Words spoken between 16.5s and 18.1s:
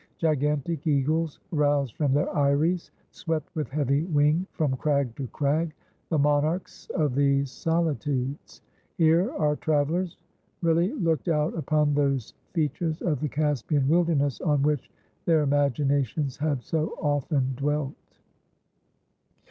so often dwelt.